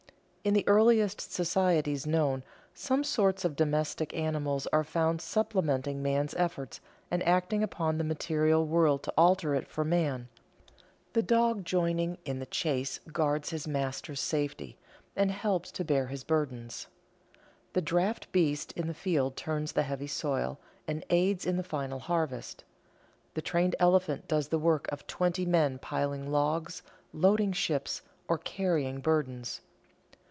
In 0.43 0.55
the 0.55 0.67
earliest 0.67 1.21
societies 1.31 2.07
known, 2.07 2.43
some 2.73 3.03
sorts 3.03 3.45
of 3.45 3.55
domestic 3.55 4.11
animals 4.15 4.65
are 4.73 4.83
found 4.83 5.21
supplementing 5.21 6.01
man's 6.01 6.33
efforts 6.33 6.81
and 7.11 7.21
acting 7.27 7.61
upon 7.61 7.99
the 7.99 8.03
material 8.03 8.65
world 8.65 9.03
to 9.03 9.13
alter 9.15 9.53
it 9.53 9.67
for 9.67 9.85
man. 9.85 10.29
The 11.13 11.21
dog 11.21 11.63
joining 11.63 12.17
in 12.25 12.39
the 12.39 12.47
chase 12.47 12.99
guards 13.13 13.51
his 13.51 13.67
master's 13.67 14.19
safety, 14.19 14.79
and 15.15 15.29
helps 15.29 15.69
to 15.73 15.85
bear 15.85 16.07
his 16.07 16.23
burdens. 16.23 16.87
The 17.73 17.81
draft 17.83 18.31
beast 18.31 18.71
in 18.71 18.87
the 18.87 18.95
field 18.95 19.35
turns 19.37 19.73
the 19.73 19.83
heavy 19.83 20.07
soil, 20.07 20.57
and 20.87 21.05
aids 21.11 21.45
in 21.45 21.57
the 21.57 21.63
final 21.63 21.99
harvest. 21.99 22.63
The 23.35 23.43
trained 23.43 23.75
elephant 23.79 24.27
does 24.27 24.47
the 24.47 24.57
work 24.57 24.87
of 24.91 25.05
twenty 25.05 25.45
men 25.45 25.77
piling 25.77 26.31
logs, 26.31 26.81
loading 27.13 27.51
ships, 27.53 28.01
or 28.27 28.39
carrying 28.39 29.01
burdens. 29.01 29.61